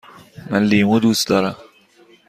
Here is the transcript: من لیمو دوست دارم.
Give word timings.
من 0.49 0.63
لیمو 0.63 0.99
دوست 0.99 1.27
دارم. 1.27 1.55